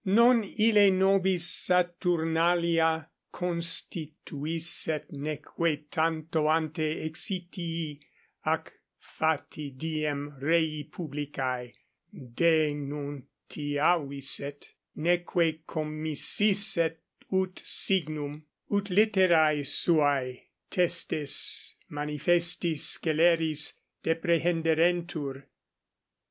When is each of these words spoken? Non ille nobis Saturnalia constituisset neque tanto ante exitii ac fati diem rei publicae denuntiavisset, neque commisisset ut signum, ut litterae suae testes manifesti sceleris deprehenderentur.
Non 0.03 0.43
ille 0.43 0.89
nobis 0.91 1.45
Saturnalia 1.45 3.07
constituisset 3.31 5.11
neque 5.11 5.83
tanto 5.91 6.47
ante 6.49 7.03
exitii 7.07 7.99
ac 8.43 8.71
fati 8.97 9.69
diem 9.77 10.37
rei 10.41 10.89
publicae 10.91 11.71
denuntiavisset, 12.11 14.69
neque 14.95 15.59
commisisset 15.67 16.97
ut 17.31 17.61
signum, 17.63 18.41
ut 18.71 18.89
litterae 18.89 19.63
suae 19.63 20.45
testes 20.71 21.75
manifesti 21.91 22.73
sceleris 22.75 23.73
deprehenderentur. 24.01 25.45